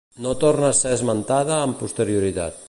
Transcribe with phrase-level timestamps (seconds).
[0.25, 2.59] No torna a ser esmentada amb posterioritat.